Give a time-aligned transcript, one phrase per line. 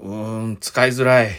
[0.00, 1.30] うーん、使いづらい。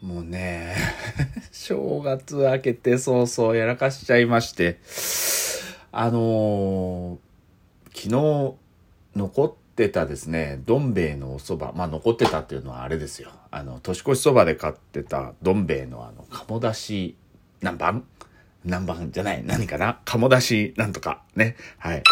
[0.00, 0.74] もうね、
[1.52, 4.78] 正月明けて早々やらかしちゃいまして、
[5.92, 7.30] あのー
[7.92, 8.54] 昨日
[9.16, 13.30] 残ってたですね、どん兵衛のお蕎麦、まあ残ってたっていうのはあれですよ。
[13.50, 17.16] あの、年越しそばで買ってたどん兵衛のあの、鴨だし、
[17.60, 18.04] 何番
[18.64, 20.00] 何番じゃない何かな？
[20.04, 21.56] 鴨だしなんとかね。
[21.78, 22.02] はい。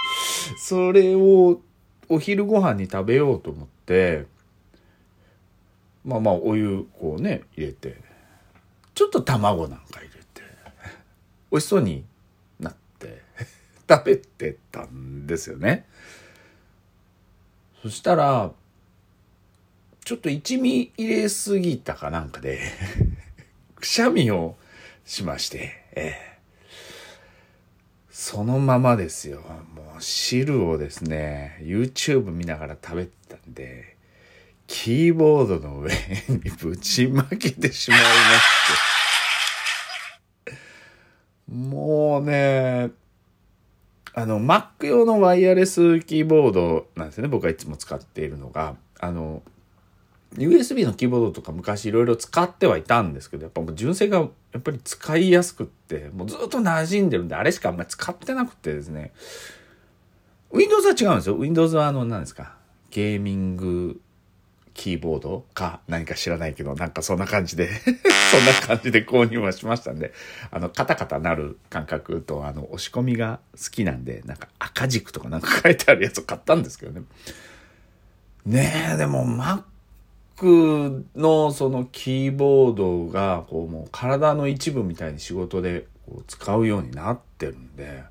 [0.58, 1.60] それを
[2.08, 4.26] お昼ご飯に食べようと思って、
[6.04, 7.96] まあまあお湯こうね、入れて、
[8.94, 10.42] ちょっと卵なんか入れて、
[11.50, 12.04] 美味しそうに
[12.60, 13.22] なって
[13.88, 15.86] 食べてたんですよね。
[17.82, 18.52] そしたら、
[20.04, 22.60] ちょっと一味入れすぎたかなんかで、
[23.76, 24.56] くしゃみを
[25.04, 26.34] しまして、ええ
[28.16, 29.40] そのままですよ。
[29.74, 33.96] もう汁をですね、YouTube 見ながら食べてたんで、
[34.68, 35.90] キーボードの上
[36.28, 38.10] にぶちまけてしまいまし
[40.44, 40.52] て。
[41.52, 42.92] もうね、
[44.14, 47.28] あの、Mac 用のワイヤレスキーボードなんですよね。
[47.28, 48.76] 僕がいつも使っているのが。
[49.00, 49.42] あの、
[50.34, 59.12] USB のキーボードとか昔いろいろ使ってはいたんですけど、やっぱもう純正がやっぱり使いやすくって、もうずっと馴染んでるんで、あれしかあんまり使ってなくてですね。
[60.52, 61.36] Windows は違うんですよ。
[61.36, 62.56] Windows はあの、何ですか？
[62.90, 64.00] ゲーミング
[64.72, 70.12] キーボードか何か知らないけど、なんかそんな感じで、 そんな感じで購入はしましたんで、
[70.50, 77.02] あの、カタカタなる感覚と、あの、押し込みが好きなんで、なんか赤軸とかなんか書いてあるやつを買ったんですけどね。
[78.46, 79.62] ねえ、でも Mac
[80.42, 88.02] のそのキーボードが、こうもう体の一部みたいに仕事でこう使うようになってるんで、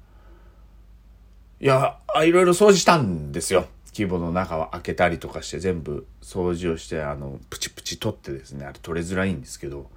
[1.59, 3.67] いや、いろいろ掃除したんですよ。
[3.91, 9.89] キーボードの中は開けたりとかして全部掃除をして、あの、プチプチ取ってですね、あれ取れづらいんですけど、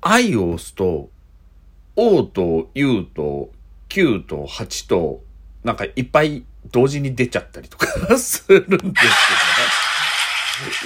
[0.00, 1.10] I を押すと、
[1.94, 3.50] O と U と
[3.88, 5.22] Q と8と、
[5.62, 7.86] なんかいっぱい同時に出ちゃったりとか
[8.18, 8.92] するんですけどね。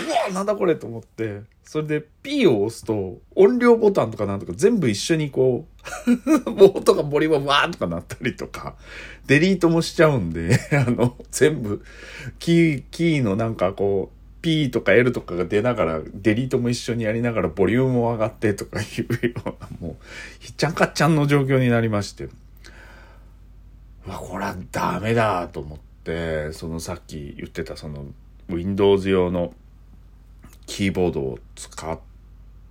[0.07, 5.67] うわなんだこれと思って、それで P を押すと音量ボタンとかなんとか全部一緒にこ
[6.47, 8.77] う、 もうとかボリュームわーとかなったりとか、
[9.27, 11.83] デリートもしちゃうんで、 あの、全部、
[12.39, 20.05] キー、キーのなんかこう、P とか L とかが出ながら、デリートも一緒にやりながら、ボリュームも上がってとかいうような、もう、
[20.39, 22.31] ひっちゃんかっちゃんの状況になりまして、う
[24.07, 28.07] わ、これはダメだと思って、そのさっき言ってたその、
[28.49, 29.53] Windows 用の
[30.67, 31.99] キーボードを使っ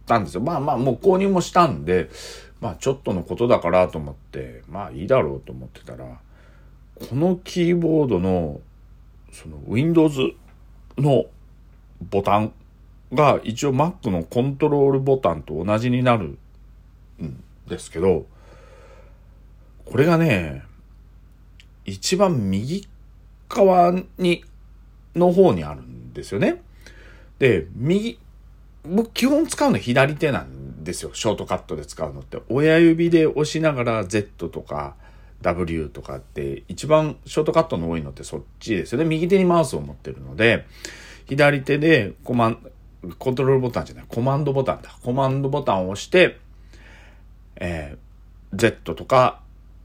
[0.05, 0.41] たんですよ。
[0.41, 2.09] まあまあ、もう購入もしたんで、
[2.61, 6.19] まあちょっとのことだからと思って、まあいいだろうと思ってたら、
[7.09, 8.61] このキーボードの、
[9.31, 10.33] その Windows
[10.97, 11.25] の
[12.09, 12.53] ボタン
[13.13, 16.37] が一応 Mac のコントロールボタンと同じになる
[17.21, 18.25] んですけど、
[19.85, 20.63] これがね、
[21.85, 22.87] 一番右
[23.47, 24.43] 側に、
[25.15, 26.61] の方にあるんですよね。
[27.39, 28.19] で、右、
[28.83, 31.11] 僕基本使うの左手なんですよ。
[31.13, 32.41] ショートカットで使うのって。
[32.49, 34.95] 親指で押しながら Z とか
[35.41, 39.05] W とかって一番ショートカットの多いのってそっちですよね。
[39.05, 40.65] 右手にマウスを持ってるので、
[41.27, 42.59] 左手でコマン、
[43.19, 44.95] コントロールボタンじゃない、コマンドボタンだ。
[45.03, 46.39] コマンドボタンを押して、
[47.57, 49.41] えー、Z とか、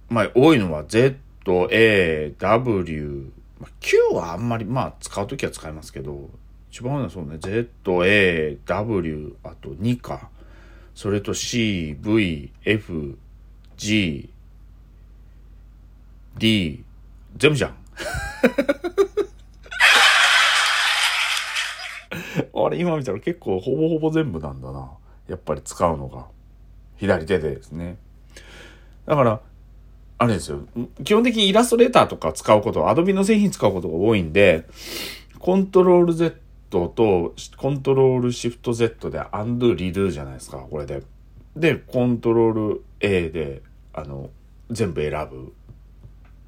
[0.09, 1.17] まあ多いのは Z、
[1.71, 6.31] A、W、まあ、Q はあんまり、まあ使うときは使いますけど、
[6.71, 10.31] 一番多いのはそうね、Z、A、W、あと2か。
[10.95, 13.19] それと C、V、F、
[13.77, 14.31] G、
[16.37, 16.85] D、
[17.37, 17.75] 全部じゃん。
[22.55, 24.91] あれ、今見たら結構ほぼほぼ全部なんだな。
[25.27, 26.27] やっぱり使うのが。
[26.97, 27.97] 左手でですね。
[29.07, 29.41] だから、
[30.19, 30.61] あれですよ。
[31.03, 34.67] 基本的にイラストレーターとか使うこと、アドビの製品使うことが多いんで、
[35.39, 36.37] コントロール Z
[36.71, 41.03] とコントロールシフト Z でアンドゥリドゥじゃないですか、これで。
[41.57, 43.63] で、コントロール A で、
[43.93, 44.31] あの、
[44.71, 45.53] 全部選ぶ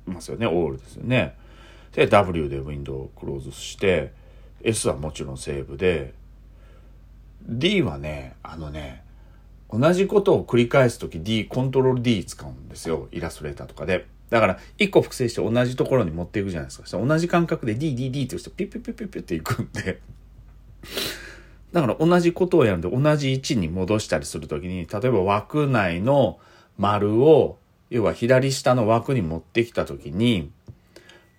[0.07, 1.37] ますよね、オールですよね。
[1.93, 4.13] で、W でウィンドウをクローズして、
[4.63, 6.15] S はもちろんセーブで、
[7.43, 9.03] D はね、あのね、
[9.71, 13.09] 同じことを繰り返すとき D、コントロール D 使うんですよ。
[13.11, 14.07] イラストレーターとかで。
[14.33, 16.87] だから、一個複製して同じところに持っていくじゃないですか。
[16.87, 20.01] そ同じ感覚で D、D、D って押すとピッピッピッピッピッっていくんで。
[21.71, 26.39] だから同じことをやるんで、同じ位置に戻したりするときに、例えば枠内の
[26.79, 27.59] 丸を、
[27.91, 30.51] 要は左下の枠に持ってきたときに、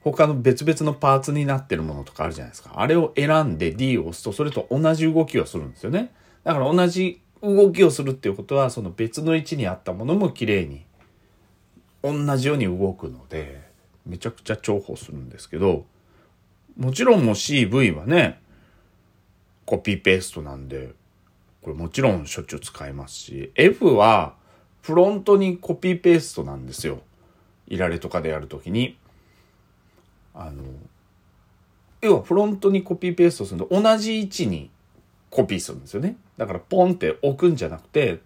[0.01, 2.73] 他の別々のパーツになってるものとかあるじゃないですか。
[2.75, 6.11] あれを選んで D を押すと、それと同じ動きをするんですよね。
[6.43, 10.85] だから同じ動きをするっていうことは、その別の位置にあったものも綺麗に、
[12.03, 13.61] 同じように動くので、
[14.05, 15.85] めちゃくちゃ重宝するんですけど、
[16.77, 18.41] もちろんも CV はね、
[19.65, 20.93] コピーペーストなんで、
[21.61, 24.35] これもちろんしょっちゅう使いますし、F は
[24.81, 26.99] フロントにコピーペーストなんですよ。
[27.67, 28.97] いられとかでやるときに。
[30.33, 30.63] あの、
[32.01, 34.69] 要はフロントにコピーペーストすると同じ位置に
[35.29, 36.17] コピーするんですよね。
[36.37, 38.19] だからポンって置くんじゃなくて、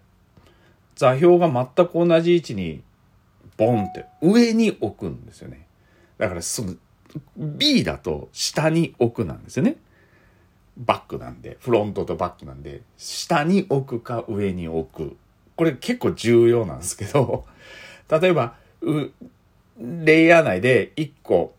[0.96, 2.82] 座標が全く同じ位置に
[3.58, 5.66] ボンって上に置くんですよね。
[6.16, 6.74] だからその
[7.36, 9.76] B だと下に置くなんですよね。
[10.78, 15.16] バックなんで、フロントとバックなんで、下に置くか上に置く。
[15.56, 17.44] これ結構重要なんですけど、
[18.08, 18.54] 例えば、
[19.80, 21.54] レイヤー内で1個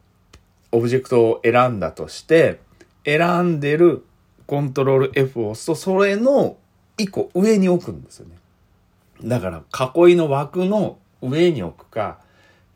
[0.72, 2.62] オブジェクトを選んだとして、
[3.04, 4.06] 選んでる
[4.46, 6.56] コントロール F を押すと、それの
[6.98, 8.38] 1個上に置くんですよね。
[9.26, 9.64] だから、
[10.08, 12.20] 囲いの枠の上に置くか、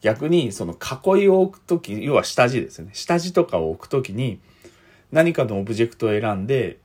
[0.02, 2.92] 逆にその囲いを置くとき、要は下地ですよね。
[2.94, 4.40] 下地とかを置くときに、
[5.12, 6.80] 何かのオブジェクトを選んで、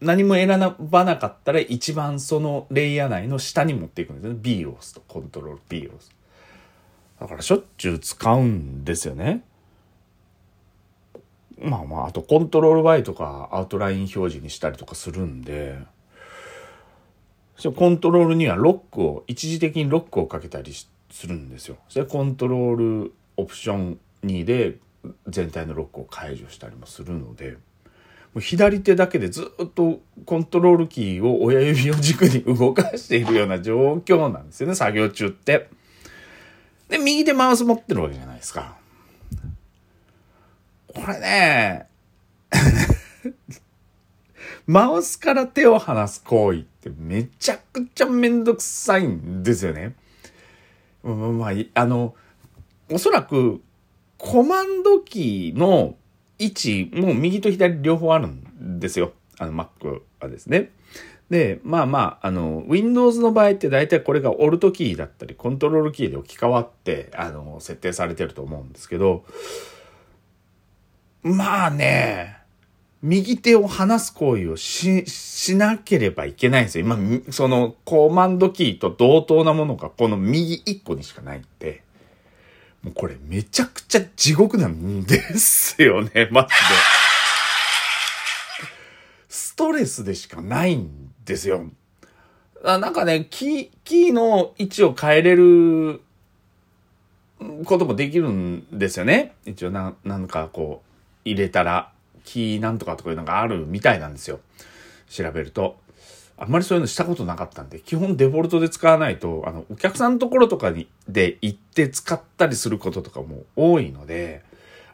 [0.00, 4.38] 何も選ばなかったら一番そのレイヤー内の下に持っていくんですよね。
[4.40, 5.02] B を押すと。
[5.06, 6.12] コントロール B を押す。
[7.20, 9.42] だからしょっちゅう使うんですよね。
[11.60, 15.78] まあまあ、あとコントロール Y とかアウトライン表示にしたりとかするんで、
[17.74, 21.76] コントロールにはロックを、一時的にロックをかけたりするんですよ。
[21.88, 24.76] それコントロールオプション2で
[25.26, 27.58] 全体のロックを解除したりもするので、も
[28.36, 35.68] う左手だけでずっとコントロールキーを親指を軸に動かしているような状況なんですよね、 作業中って。
[36.88, 38.76] で、右手マウス持ってるわけじゃないですか。
[40.86, 41.86] これね、
[44.68, 49.96] マウスから手を離す行為ってめちゃくちゃめんどくさいんですよね。
[51.02, 52.14] まあ、あの、
[52.92, 53.62] おそらく
[54.18, 55.96] コマンドキーの
[56.38, 59.12] 位置も右と左両方あるんですよ。
[59.38, 60.70] あの Mac はですね。
[61.30, 69.24] で、まあまあ、あの、Windows の場合って大体これが Alt キーだったり、コントロールキーで置き換わって、あの、設定されてると思うんですけど、
[71.22, 72.37] まあね、
[73.02, 76.84] 右手を離す行為をし、しなければいけないんですよ。
[76.84, 76.98] 今、
[77.30, 81.82] そのコマンドキーと同等なものがこの右一個にしかないんで。
[82.82, 86.54] もうこれめちゃくちゃ地獄なんですよね、 マジで。
[89.28, 91.66] ストレスでしかないんですよ。
[92.64, 96.00] あなんかね、キー、キーの位置を変えれる
[97.64, 99.34] こともできるんですよね。
[99.44, 100.88] 一応な、なんかこう、
[101.24, 101.92] 入れたら、
[102.28, 104.40] キなんとかとかいうのがあるみたいなんですよ。
[105.08, 105.78] 調べると。
[106.36, 114.44] あんまりそういうのしたことなかったんで、基本デフォルトで使わないと、あの、お客さんのところとかに、で行って使ったりすることとかも多いので、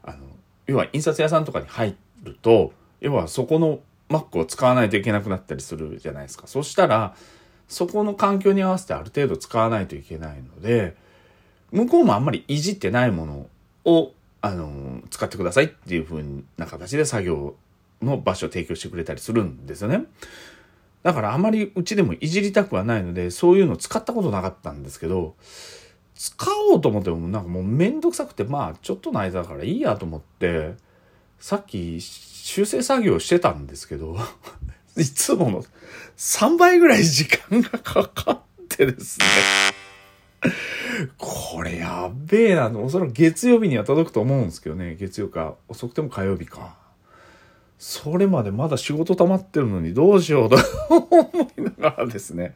[0.02, 0.19] あの、
[0.66, 6.46] 要は印刷屋さんとかに入ると、要はそこの Mac を使わないといけなくなったりするじゃないですか。
[6.46, 7.14] そしたら、
[7.69, 10.96] そこの環境に合わせてある程度使わないといけないので、
[11.72, 13.46] 向こうもあんまりいじってないもの
[13.84, 14.69] を、あの、
[15.15, 16.25] 使ってくださいっていう風
[16.56, 17.55] な形で作業
[18.03, 20.06] の場所を提供してくれたりするんですよね。
[21.05, 25.37] だからあまりうちでもいじりたくはないので、そういうの使ったことなかったんですけど、
[26.17, 26.35] 使
[26.73, 30.75] おうと思ってもなんかもうめんどくさくて、まあちょっとの間だからいいやと思って、
[31.39, 34.17] さっき修正作業してたんですけど、
[34.99, 35.65] いつもの
[36.17, 39.27] 3倍ぐらい時間がかかってですね。
[41.19, 42.84] これやべえなの。
[42.84, 44.96] おそらく月曜日には届くと思うんですけどね。
[44.96, 45.55] 月曜か。
[45.69, 46.77] 遅くても火曜日か。
[47.79, 50.56] それまでまだ仕事溜まってるのにどうしようと
[50.89, 52.55] 思いながらですね、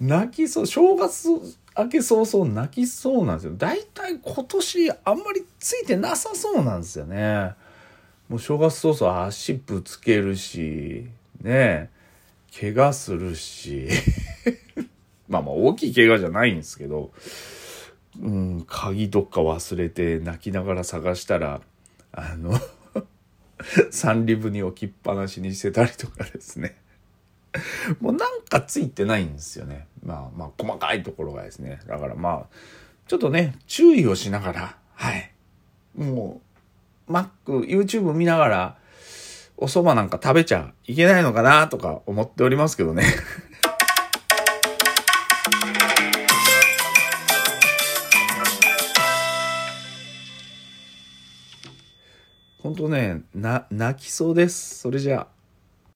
[0.00, 1.28] 泣きそう、正月
[1.76, 3.54] 明け早々泣きそうなんですよ。
[3.56, 7.52] だいたい今年あんまりついてなさそうなんですよね。
[8.28, 11.08] もう正月早々足ぶつけるし、
[11.42, 11.90] ね
[12.58, 13.88] 怪我するし、
[15.28, 17.10] まあまあ大きい怪我じゃないんですけど、
[18.20, 21.60] うん、鍵どっか忘れて泣きながら探したら、
[22.12, 22.58] あの
[23.90, 26.76] サンリブに置きっぱなしにしてたりとかですね。
[28.00, 29.86] もうなんかついてないんですよね。
[30.04, 31.80] まあまあ細かいところがですね。
[31.86, 32.56] だからまあ、
[33.06, 35.32] ちょっとね、注意をしながら、はい。
[35.96, 36.40] も
[37.08, 38.78] う、Mac、YouTube 見ながら、
[39.56, 43.04] お蕎麦なんか食べちゃいけないのかなとか思っておりますけどね。
[52.74, 54.80] んとね、な、泣きそうです。
[54.80, 55.33] それじゃあ。